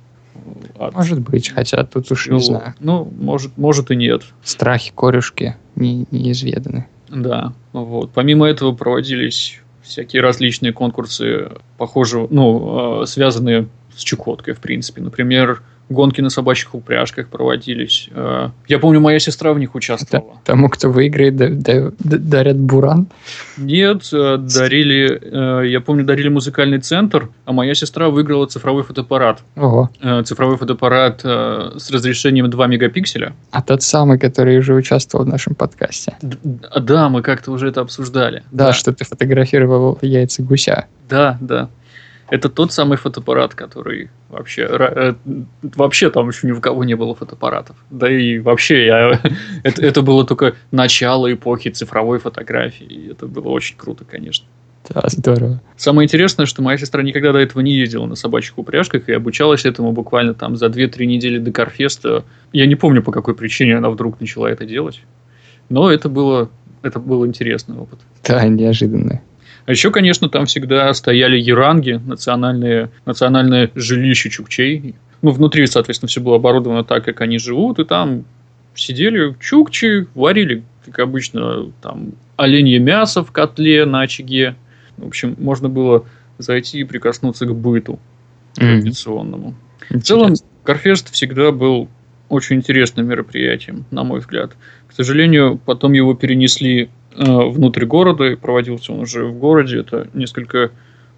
[0.78, 0.94] От...
[0.94, 2.74] Может быть, хотя тут уж ну, не знаю.
[2.80, 4.24] Ну, может, может и нет.
[4.44, 6.88] Страхи корешки не, неизведаны.
[7.10, 8.12] Да, вот.
[8.14, 15.02] Помимо этого проводились всякие различные конкурсы, похожие, ну, э, связанные с Чукоткой, в принципе.
[15.02, 18.10] Например, гонки на собачьих упряжках проводились.
[18.12, 20.38] Э, я помню, моя сестра в них участвовала.
[20.44, 23.08] Тому, кто выиграет, дарят буран?
[23.58, 25.20] Нет, э, дарили,
[25.64, 29.42] э, я помню, дарили музыкальный центр, а моя сестра выиграла цифровой фотоаппарат.
[29.56, 29.90] Ого.
[30.26, 33.34] Цифровой фотоаппарат с разрешением 2 мегапикселя.
[33.52, 36.16] А тот самый, который уже участвовал в нашем подкасте.
[36.22, 38.44] Да, мы как-то уже это обсуждали.
[38.52, 38.74] Да, да.
[38.74, 40.86] что ты фотографировал яйца гуся.
[41.10, 41.70] Да, да.
[42.32, 44.66] Это тот самый фотоаппарат, который вообще...
[44.70, 45.14] Э,
[45.62, 47.76] вообще там еще ни в кого не было фотоаппаратов.
[47.90, 49.20] Да и вообще я,
[49.64, 52.86] это, это было только начало эпохи цифровой фотографии.
[52.86, 54.48] И это было очень круто, конечно.
[54.90, 55.62] Да, здорово.
[55.76, 59.66] Самое интересное, что моя сестра никогда до этого не ездила на собачьих упряжках и обучалась
[59.66, 62.24] этому буквально там за 2-3 недели до Карфеста.
[62.54, 65.02] Я не помню, по какой причине она вдруг начала это делать.
[65.68, 66.50] Но это было,
[66.82, 68.00] это был интересный опыт.
[68.24, 69.20] Да, неожиданный.
[69.66, 74.96] А еще, конечно, там всегда стояли еранги, национальные, национальное жилище чукчей.
[75.22, 78.26] Ну, внутри, соответственно, все было оборудовано так, как они живут, и там
[78.74, 84.56] сидели чукчи, варили, как обычно, там оленье мясо в котле на очаге.
[84.98, 86.06] В общем, можно было
[86.38, 88.00] зайти и прикоснуться к быту
[88.56, 89.56] традиционному.
[89.90, 89.98] Mm-hmm.
[90.00, 91.88] В целом, Карфест всегда был
[92.30, 94.54] очень интересным мероприятием, на мой взгляд.
[94.88, 99.80] К сожалению, потом его перенесли внутрь города, и проводился он уже в городе.
[99.80, 100.72] Это несколько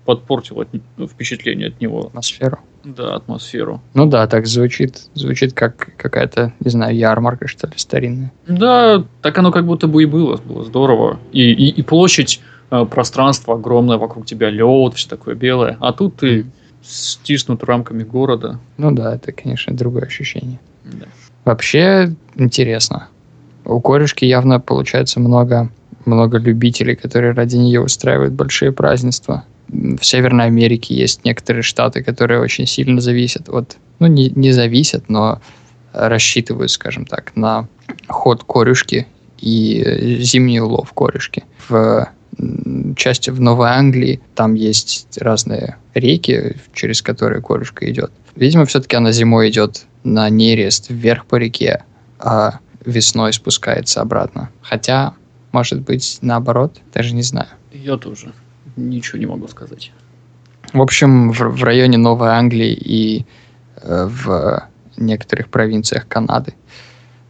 [0.06, 0.64] подпортило
[0.98, 2.08] от, впечатление от него.
[2.08, 2.60] Атмосферу.
[2.84, 3.82] Да, атмосферу.
[3.94, 5.04] Ну да, так звучит.
[5.14, 8.32] Звучит как какая-то, не знаю, ярмарка, что ли, старинная.
[8.48, 10.38] Да, так оно как будто бы и было.
[10.38, 11.20] Было здорово.
[11.32, 15.78] И, и, и площадь, э, пространство огромное вокруг тебя, лед, все такое белое.
[15.80, 16.46] А тут ты mm.
[16.82, 18.60] стиснут рамками города.
[18.78, 20.60] Ну да, это, конечно, другое ощущение.
[20.84, 21.06] Да.
[21.46, 23.08] Вообще интересно.
[23.64, 25.70] У корешки явно получается много
[26.06, 29.46] много любителей, которые ради нее устраивают большие празднества.
[29.70, 35.10] В Северной Америке есть некоторые штаты, которые очень сильно зависят от, ну не, не зависят,
[35.10, 35.42] но
[35.94, 37.68] рассчитывают, скажем так, на
[38.08, 39.08] ход корюшки
[39.40, 41.44] и зимний улов корюшки.
[41.68, 42.10] В
[42.96, 48.12] части в Новой Англии там есть разные реки, через которые корюшка идет.
[48.36, 51.84] Видимо, все-таки она зимой идет на нерест вверх по реке,
[52.20, 54.50] а весной спускается обратно.
[54.62, 55.14] Хотя
[55.54, 57.48] может быть, наоборот, даже не знаю.
[57.72, 58.34] Я тоже
[58.76, 59.92] ничего не могу сказать.
[60.74, 63.26] В общем, в, в районе Новой Англии и
[63.82, 66.56] э, в некоторых провинциях Канады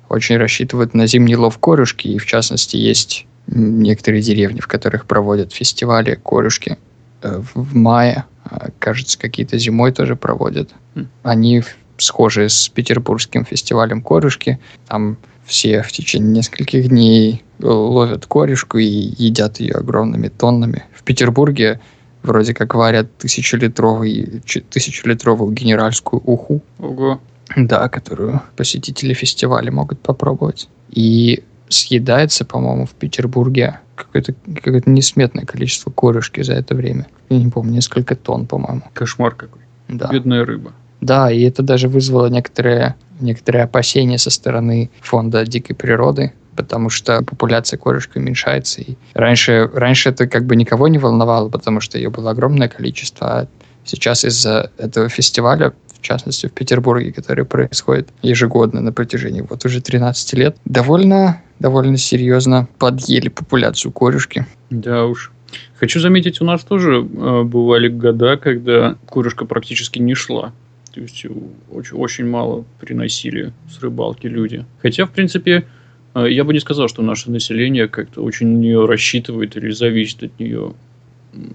[0.10, 5.52] очень рассчитывают на зимний лов корюшки, и в частности есть некоторые деревни, в которых проводят
[5.52, 6.78] фестивали корюшки
[7.22, 8.24] э, в, мае.
[8.50, 10.74] Э, кажется, какие-то зимой тоже проводят.
[10.96, 11.08] Mm.
[11.24, 11.64] Они
[11.98, 14.60] схожи с петербургским фестивалем корюшки.
[14.88, 20.84] Там все в течение нескольких дней ловят корешку и едят ее огромными тоннами.
[20.94, 21.80] В Петербурге
[22.22, 26.62] вроде как варят тысячелитровый, тысячелитровую генеральскую уху.
[26.80, 27.22] Ого.
[27.56, 30.70] Да, которую посетители фестиваля могут попробовать.
[30.90, 37.08] И съедается, по-моему, в Петербурге какое-то какое несметное количество корешки за это время.
[37.30, 38.84] Я не помню, несколько тонн, по-моему.
[38.94, 39.62] Кошмар какой.
[39.88, 40.10] Да.
[40.12, 40.74] Бедная рыба.
[41.02, 47.24] Да, и это даже вызвало некоторые, некоторые опасения со стороны фонда дикой природы, потому что
[47.24, 48.82] популяция корешки уменьшается.
[48.82, 53.28] И раньше, раньше это как бы никого не волновало, потому что ее было огромное количество.
[53.28, 53.48] А
[53.86, 59.82] сейчас из-за этого фестиваля, в частности в Петербурге, который происходит ежегодно на протяжении вот уже
[59.82, 64.46] 13 лет, довольно, довольно серьезно подъели популяцию корешки.
[64.70, 65.32] Да уж.
[65.80, 70.52] Хочу заметить, у нас тоже э, бывали года, когда курюшка практически не шла.
[70.94, 71.26] То есть
[71.72, 74.66] очень, очень мало приносили с рыбалки люди.
[74.82, 75.66] Хотя, в принципе,
[76.14, 80.24] э, я бы не сказал, что наше население как-то очень на нее рассчитывает или зависит
[80.24, 80.74] от нее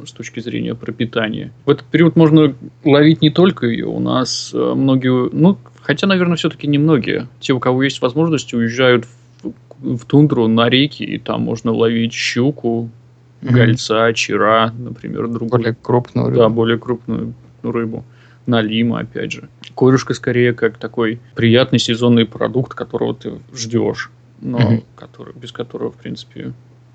[0.04, 1.52] с точки зрения пропитания.
[1.64, 2.52] В этот период можно
[2.84, 3.86] ловить не только ее.
[3.86, 7.28] У нас э, многие, ну, хотя, наверное, все-таки не многие.
[7.38, 9.06] Те, у кого есть возможность, уезжают
[9.42, 9.52] в,
[9.98, 12.90] в тундру на реки, и там можно ловить щуку,
[13.40, 15.50] гольца, чера, например, другую.
[15.50, 16.38] Более крупную рыбу.
[16.38, 18.04] Да, более крупную рыбу.
[18.48, 19.48] Налима, опять же.
[19.74, 24.84] корюшка скорее как такой приятный сезонный продукт, которого ты ждешь, но Мгм.
[24.96, 26.52] который, без которого, в принципе,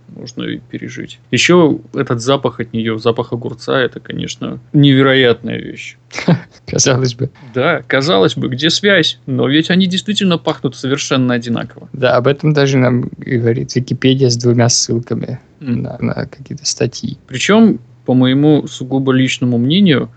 [0.09, 1.19] можно и пережить.
[1.31, 5.97] Еще этот запах от нее, запах огурца, это, конечно, невероятная вещь.
[6.67, 7.29] Казалось бы.
[7.53, 9.19] Да, казалось бы, где связь?
[9.25, 11.87] Но ведь они действительно пахнут совершенно одинаково.
[11.93, 15.81] Да, об этом даже нам говорит Википедия с двумя ссылками М.
[15.83, 17.17] на, на какие-то статьи.
[17.27, 20.09] Причем, по моему сугубо личному мнению,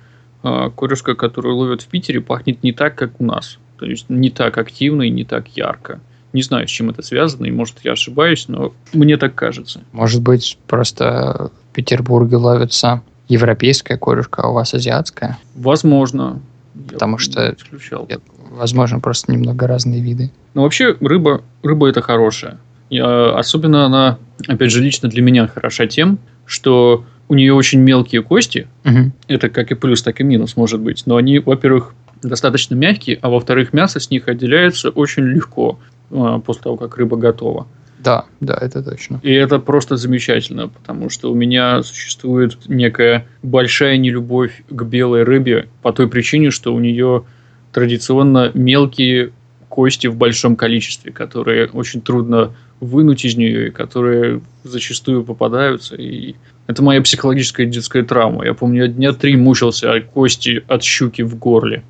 [0.47, 3.59] а, корюшка, которую ловят в Питере, пахнет не так, как у нас.
[3.79, 6.01] То есть не так активно и не так ярко.
[6.33, 9.81] Не знаю, с чем это связано, и может я ошибаюсь, но мне так кажется.
[9.93, 15.39] Может быть, просто в Петербурге ловится европейская корюшка, а у вас азиатская?
[15.55, 16.41] Возможно.
[16.75, 18.07] Я Потому бы что- исключал.
[18.09, 18.19] Я-
[18.51, 20.31] Возможно, просто немного разные виды.
[20.55, 22.59] Но вообще рыба, рыба это хорошая.
[22.93, 28.23] А, особенно она, опять же, лично для меня хороша тем, что у нее очень мелкие
[28.23, 29.13] кости, Мгм.
[29.29, 31.03] это как и плюс, так и минус может быть.
[31.07, 35.79] Но они, во-первых, достаточно мягкие, а во-вторых, мясо с них отделяется очень легко
[36.11, 37.67] а, после того, как рыба готова.
[37.99, 39.21] Да, да, это точно.
[39.23, 45.69] И это просто замечательно, потому что у меня существует некая большая нелюбовь к белой рыбе
[45.83, 47.25] по той причине, что у нее
[47.73, 49.33] традиционно мелкие
[49.69, 55.97] кости в большом количестве, которые очень трудно вынуть из нее, и которые зачастую попадаются.
[55.97, 56.35] И
[56.67, 58.45] это моя психологическая детская травма.
[58.45, 61.83] Я помню, я дня три мучился от кости от щуки в горле.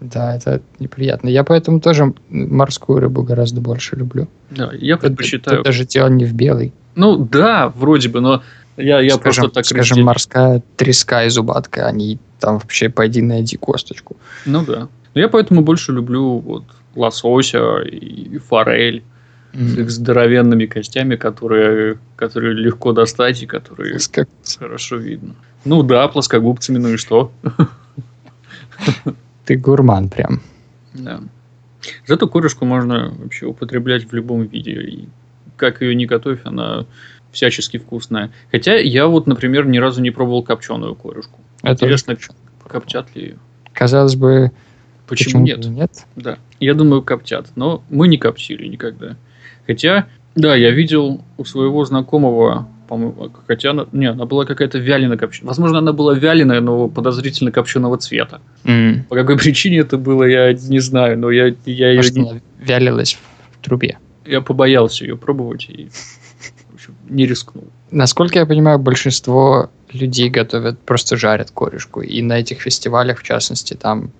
[0.00, 1.28] Да, это неприятно.
[1.28, 4.28] Я поэтому тоже морскую рыбу гораздо больше люблю.
[4.50, 5.58] Да, я Тут- предпочитаю.
[5.58, 6.72] тут даже дело не в белой.
[6.96, 8.42] Ну да, вроде бы, но
[8.76, 10.06] я, я скажем, просто так скажем, разделяю.
[10.06, 14.16] морская треска и зубатка, они там вообще пойди найди косточку.
[14.44, 14.88] Ну да.
[15.14, 19.02] Но я поэтому больше люблю вот лосося и форель
[19.52, 23.98] с их здоровенными костями, которые, которые легко достать и которые
[24.58, 25.34] хорошо видно.
[25.64, 27.30] Ну да, плоскогубцами, ну и что?
[29.44, 30.40] Ты гурман прям.
[30.94, 31.20] Да.
[32.06, 34.72] Зато корюшку можно вообще употреблять в любом виде.
[34.72, 35.08] И
[35.56, 36.86] как ее не готовь, она
[37.30, 38.30] всячески вкусная.
[38.50, 41.40] Хотя я вот, например, ни разу не пробовал копченую корюшку.
[41.62, 42.16] Это Интересно,
[42.66, 43.38] коптят ли ее?
[43.72, 44.52] Казалось бы,
[45.12, 45.66] Почему, почему нет?
[45.66, 46.06] нет?
[46.16, 49.16] Да, я думаю, коптят, но мы не коптили никогда.
[49.66, 55.18] Хотя, да, я видел у своего знакомого, по-моему, хотя она, не, она была какая-то вяленая
[55.18, 55.48] копченая.
[55.48, 58.40] Возможно, она была вяленая, но подозрительно копченого цвета.
[58.64, 59.04] М.
[59.08, 62.40] По какой причине это было, я не знаю, но я, я, ее Может, не- она
[62.58, 63.18] вялилась
[63.60, 63.98] в трубе.
[64.26, 65.88] я побоялся ее пробовать и
[66.70, 67.64] в общем, не рискнул.
[67.90, 72.00] Насколько я понимаю, большинство людей готовят, просто жарят корешку.
[72.00, 74.10] И на этих фестивалях, в частности, там,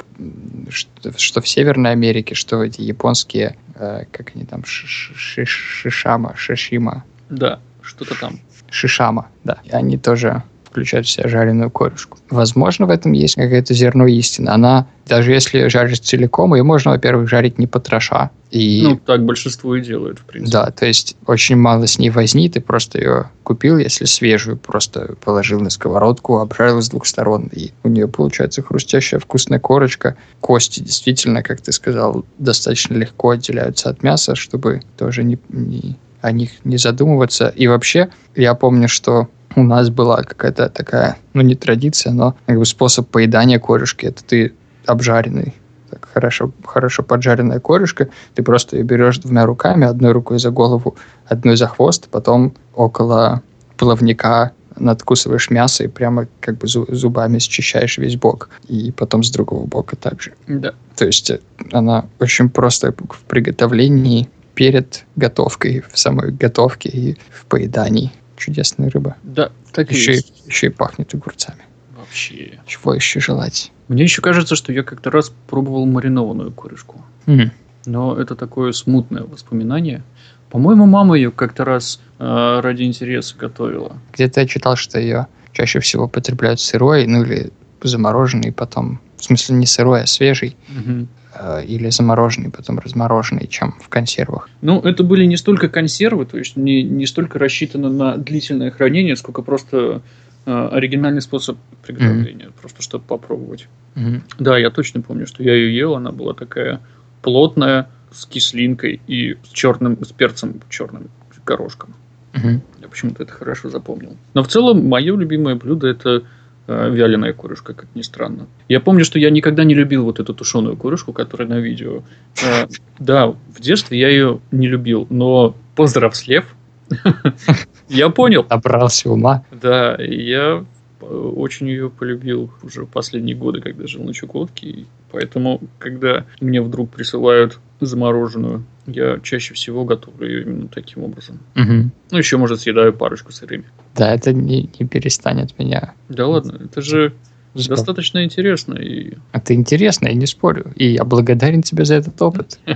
[0.71, 6.35] что, что в Северной Америке, что эти японские, э, как они там, ши- ши- шишама,
[6.37, 8.39] шишима, Да, что-то там.
[8.71, 9.59] шишама, да.
[9.65, 12.19] И они тоже включают в себя жареную корешку.
[12.31, 14.49] Возможно, в этом есть какое-то зерно истины.
[14.49, 18.31] Она, даже если жарить целиком, ее можно, во-первых, жарить не потроша.
[18.51, 20.53] И Ну, так большинство и делает, в принципе.
[20.59, 25.15] да, то есть очень мало с ней возни, ты просто ее купил, если свежую, просто
[25.25, 30.17] положил на сковородку, обжарил с двух сторон, и у нее получается хрустящая вкусная корочка.
[30.41, 36.31] Кости действительно, как ты сказал, достаточно легко отделяются от мяса, чтобы тоже не, не- о
[36.31, 37.49] них не задумываться.
[37.57, 42.59] И вообще, я помню, что у нас была какая-то такая, ну не традиция, но как
[42.59, 44.07] бы способ поедания корешки.
[44.07, 44.55] Это ты
[44.87, 45.55] обжаренный,
[45.91, 50.97] так хорошо, хорошо поджаренная корешка, ты просто ее берешь двумя руками, одной рукой за голову,
[51.27, 53.43] одной за хвост, потом около
[53.77, 58.49] плавника надкусываешь мясо и прямо как бы зу- зубами счищаешь весь бок.
[58.69, 60.33] И потом с другого бока также.
[60.47, 60.73] Да.
[60.97, 61.41] То есть э,
[61.73, 68.13] она очень просто в приготовлении перед готовкой, в самой готовке и в поедании.
[68.47, 69.17] Чудесная рыба.
[69.23, 70.43] Да, так и Еще и, есть.
[70.49, 71.61] еще и пахнет огурцами.
[71.97, 72.59] Вообще.
[72.67, 73.71] Чего еще желать?
[73.87, 77.05] Мне еще кажется, что я как-то раз пробовал маринованную корешку.
[77.27, 77.53] М,
[77.87, 80.03] Но это такое смутное воспоминание.
[80.51, 83.97] По-моему, мама ее как-то раз э, ради интереса готовила.
[84.13, 87.53] Где-то я читал, что ее чаще всего потребляют сырой, ну или
[87.83, 89.01] замороженный потом.
[89.23, 90.57] В смысле не сырой, а свежий.
[90.69, 91.09] Мгм.
[91.35, 94.51] э, или замороженный, потом размороженный, чем в консервах.
[94.61, 99.15] Ну, это были не столько консервы, то есть не, не столько рассчитано на длительное хранение,
[99.15, 100.03] сколько просто
[100.45, 101.57] э, оригинальный способ
[101.87, 103.69] приготовления, просто чтобы попробовать.
[103.95, 104.25] Мгм.
[104.41, 106.81] Да, я точно помню, что я ее ел, она была такая
[107.23, 111.09] плотная, с кислинкой и с черным, с перцем черным,
[111.47, 111.95] горошком.
[112.35, 112.61] Мгм.
[112.81, 114.17] Я почему-то это хорошо запомнил.
[114.35, 116.25] Но в целом, мое любимое блюдо это
[116.67, 118.47] вяленая курюшка, как ни странно.
[118.69, 122.03] Я помню, что я никогда не любил вот эту тушеную курюшку, которая на видео.
[122.43, 122.67] Э,
[122.99, 126.55] да, в детстве я ее не любил, но повзрослев,
[127.89, 128.47] я понял.
[128.49, 129.45] Набрался ума.
[129.51, 130.65] Да, я
[131.01, 134.67] очень ее полюбил уже в последние годы, когда жил на Чукотке.
[134.67, 141.41] И поэтому, когда мне вдруг присылают замороженную, я чаще всего готовлю ее именно таким образом.
[141.55, 143.65] Ну, еще, может, съедаю парочку сырыми.
[143.95, 145.95] Да, это не, не перестанет меня.
[146.09, 147.13] Да ладно, это же
[147.55, 148.75] забав- достаточно интересно.
[148.75, 150.73] И Это интересно, я не спорю.
[150.77, 152.59] И я благодарен тебе за этот опыт.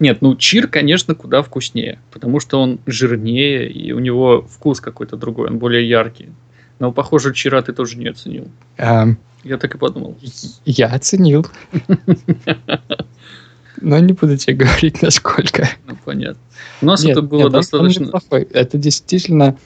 [0.00, 5.16] Нет, ну чир, конечно, куда вкуснее, потому что он жирнее, и у него вкус какой-то
[5.16, 6.30] другой, он более яркий.
[6.80, 8.48] Но, похоже, чира ты тоже не оценил.
[8.76, 10.16] Я так и подумал.
[10.64, 11.46] Я оценил.
[13.80, 15.68] Но не буду тебе говорить, насколько.
[15.86, 16.40] Ну, понятно.
[16.82, 18.10] У нас Нет, это было нет, достаточно...
[18.30, 19.56] Это действительно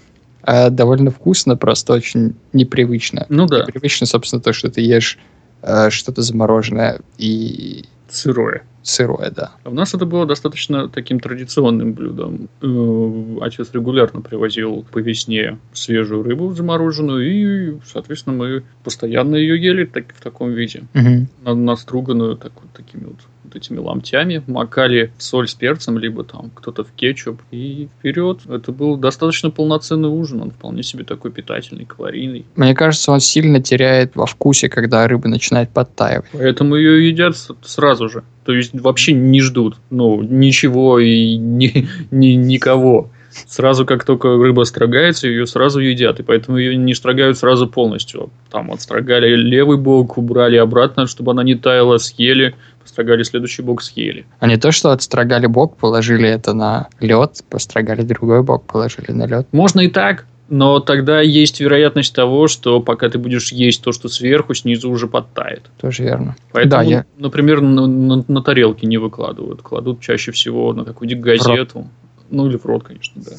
[0.42, 3.26] э, довольно вкусно, просто очень непривычно.
[3.28, 5.18] Ну да, Непривычно, собственно, то, что ты ешь
[5.62, 8.62] э, что-то замороженное и сырое.
[8.82, 9.52] сырое, да.
[9.64, 12.48] А у нас это было достаточно таким традиционным блюдом.
[12.62, 19.84] Э, Отец регулярно привозил по весне свежую рыбу замороженную, и, соответственно, мы постоянно ее ели
[19.84, 20.84] так, в таком виде.
[20.94, 23.18] На- наструганную так вот такими вот,
[23.49, 28.40] вот этими ломтями, макали в соль с перцем, либо там кто-то в кетчуп, и вперед.
[28.49, 32.44] Это был достаточно полноценный ужин, он вполне себе такой питательный, калорийный.
[32.57, 36.26] Мне кажется, он сильно теряет во вкусе, когда рыба начинает подтаивать.
[36.32, 38.22] Поэтому ее едят сразу же.
[38.44, 43.11] То есть вообще не ждут, ну, ничего и ни, ни- никого.
[43.46, 46.20] Сразу, как только рыба строгается, ее сразу едят.
[46.20, 48.30] И поэтому ее не строгают сразу полностью.
[48.50, 52.54] Там отстрогали левый бок, убрали обратно, чтобы она не таяла, съели.
[52.82, 54.24] Построгали следующий бок, съели.
[54.40, 59.26] А не то, что отстрогали бок, положили это на лед, построгали другой бок, положили на
[59.26, 59.46] лед.
[59.52, 64.08] Можно и так, но тогда есть вероятность того, что пока ты будешь есть то, что
[64.08, 65.64] сверху, снизу уже подтает.
[65.78, 66.34] Тоже верно.
[66.52, 69.60] Поэтому, Да, я- например, на, на- на тарелке не выкладывают.
[69.60, 71.86] Кладут чаще всего на какую-нибудь газету.
[72.30, 73.32] Ну, или в рот, конечно, да.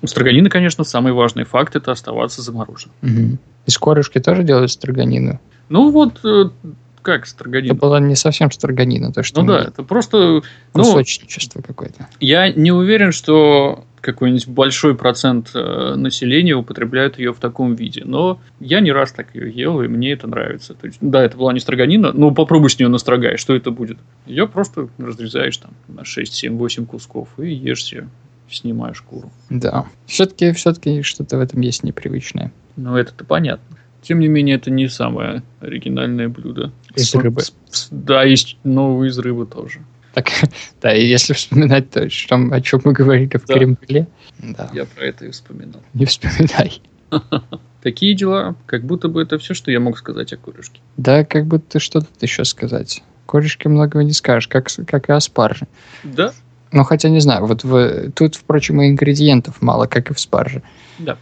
[0.00, 2.94] У строганины, конечно, самый важный факт– это оставаться замороженным.
[3.02, 3.38] Мгм.
[3.66, 5.40] Из корюшки тоже делают строганину.
[5.68, 6.50] Ну, вот э,
[7.02, 7.74] как Это строганина?
[7.74, 10.18] была не совсем строганина, то, что Ну да, это просто...
[10.18, 10.42] Ну,
[10.72, 12.06] кусочничество какое-то.
[12.20, 18.02] я не уверен, что какой-нибудь большой процент э, населения употребляют ее в таком виде.
[18.04, 20.74] Но я не раз так ее ел, и мне это нравится.
[20.74, 23.98] То есть, да, это была не строганина, но попробуй с нее настрогай, что это будет.
[24.26, 28.08] Ее просто разрезаешь там на 6, 7, 8 кусков и ешь себе,
[28.50, 29.30] снимая шкуру.
[29.50, 29.86] Да.
[30.06, 32.52] Все-таки все-таки что-то в этом есть непривычное.
[32.76, 33.76] Ну, это-то понятно.
[34.02, 36.72] Тем не менее, это не самое оригинальное блюдо.
[36.94, 37.42] Из рыбы.
[37.90, 39.80] Да, есть новые из рыбы тоже.
[40.14, 40.28] Так,
[40.82, 43.54] да, и если вспоминать то, что, о чем мы говорили в Да.
[43.54, 44.06] Кремле,
[44.38, 45.82] да, Я про это и вспоминал.
[45.94, 46.80] не вспоминай.
[47.82, 50.80] Такие дела, как будто бы это все, что я мог сказать о курюшке.
[50.96, 53.02] Да, как будто что тут еще сказать.
[53.26, 55.66] Корешке многого не скажешь, как, как и о спарже.
[56.02, 56.32] Да?
[56.72, 60.62] Ну, хотя не знаю, вот в, тут, впрочем, и ингредиентов мало, как и в спарже.
[60.98, 61.16] Да.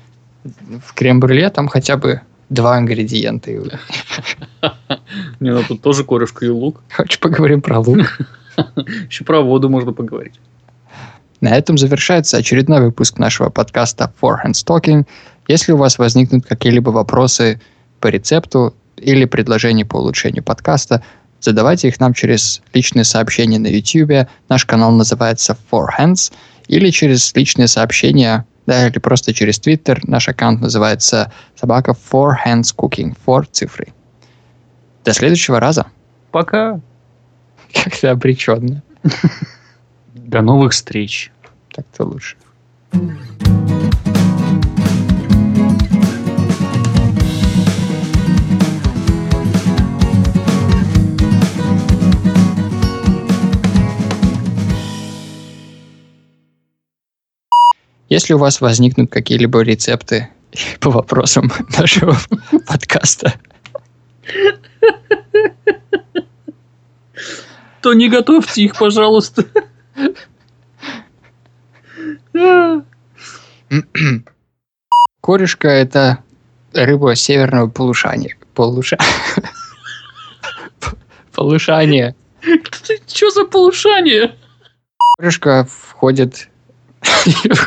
[0.45, 3.51] В крем-брюле там хотя бы два ингредиента.
[5.41, 6.82] Не, ну тут тоже корешка и лук.
[6.95, 8.18] Хочешь, поговорим про лук?
[9.09, 10.40] Еще про воду можно поговорить.
[11.40, 15.07] На этом завершается очередной выпуск нашего подкаста Four Hands Talking.
[15.48, 17.61] Если у вас возникнут какие-либо вопросы
[18.00, 21.02] по рецепту или предложения по улучшению подкаста,
[21.40, 24.28] задавайте их нам через личные сообщения на YouTube.
[24.48, 26.32] Наш канал называется Four Hands.
[26.68, 30.00] Или через личные сообщения, да, или просто через Twitter.
[30.04, 33.16] Наш аккаунт называется собака Four Hands Cooking.
[33.24, 33.88] Four цифры.
[35.04, 35.86] До следующего раза.
[36.32, 36.80] Пока.
[37.84, 38.82] Как-то обреченно.
[40.14, 41.30] До новых встреч.
[41.72, 42.36] Так-то лучше.
[58.08, 60.28] Если у вас возникнут какие-либо рецепты
[60.80, 62.16] по вопросам нашего
[62.66, 63.34] подкаста,
[67.82, 69.44] То не готовьте их, пожалуйста.
[75.20, 76.22] корешка– это
[76.72, 78.36] рыба северного полушания.
[78.54, 78.98] Полуша...
[81.34, 82.14] Полушания.
[83.06, 84.36] Что за полушание?
[85.18, 86.48] Корешка входит...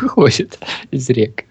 [0.01, 0.59] выходит
[0.91, 1.43] из рек.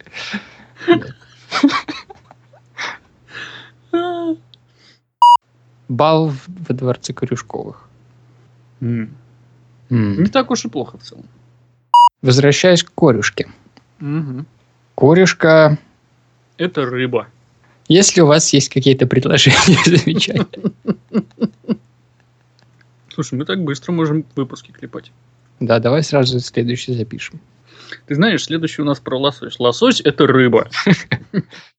[5.89, 7.88] Бал в- во дворце Корюшковых.
[8.81, 9.11] М.
[9.91, 11.25] Не так уж и плохо в целом.
[12.23, 13.49] Возвращаясь к корюшке.
[13.99, 14.47] Мгм.
[14.95, 15.79] Корешка...
[16.57, 17.29] Это рыба.
[17.89, 20.73] Если у вас есть какие-то предложения, замечательно.
[23.15, 25.11] Слушай, мы так быстро можем выпуски клепать.
[25.61, 27.41] Да, давай сразу следующий запишем.
[28.07, 29.59] Ты знаешь, следующий у нас про лосось.
[29.59, 30.69] Лосось– это рыба.